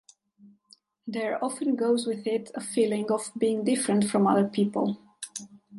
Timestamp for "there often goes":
1.05-2.07